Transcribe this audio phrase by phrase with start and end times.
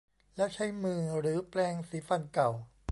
[0.35, 2.49] แล้วใช้มือหรือแปรงสีฟันเก่า